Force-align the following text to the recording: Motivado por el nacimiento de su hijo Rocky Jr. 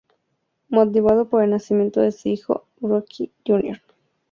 Motivado 0.69 1.29
por 1.29 1.43
el 1.43 1.51
nacimiento 1.51 2.01
de 2.01 2.11
su 2.11 2.27
hijo 2.29 2.65
Rocky 2.81 3.31
Jr. 3.45 3.79